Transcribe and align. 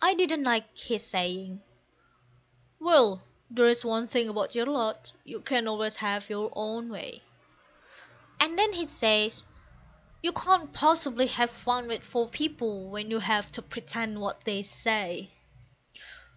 I 0.00 0.14
didn't 0.14 0.44
like 0.44 0.78
his 0.78 1.04
saying, 1.04 1.62
"Well, 2.78 3.24
there's 3.50 3.84
one 3.84 4.06
thing 4.06 4.28
about 4.28 4.54
your 4.54 4.66
lot, 4.66 5.12
you 5.24 5.40
can 5.40 5.66
always 5.66 5.96
have 5.96 6.30
your 6.30 6.52
own 6.54 6.88
way." 6.90 7.24
And 8.38 8.56
then 8.56 8.72
he 8.72 8.86
says, 8.86 9.46
"You 10.22 10.30
can't 10.30 10.72
possibly 10.72 11.26
have 11.26 11.50
fun 11.50 11.88
with 11.88 12.04
four 12.04 12.28
people 12.28 12.88
when 12.88 13.10
you 13.10 13.18
have 13.18 13.50
to 13.50 13.60
pretend 13.62 14.20
what 14.20 14.44
they 14.44 14.62
say." 14.62 15.32